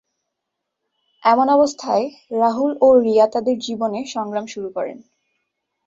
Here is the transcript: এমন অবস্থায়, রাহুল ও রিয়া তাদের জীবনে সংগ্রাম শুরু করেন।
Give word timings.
এমন 1.23 1.47
অবস্থায়, 1.49 2.05
রাহুল 2.39 2.71
ও 2.81 2.87
রিয়া 2.99 3.25
তাদের 3.27 3.55
জীবনে 3.59 3.99
সংগ্রাম 4.05 4.45
শুরু 4.47 4.69
করেন। 4.69 4.97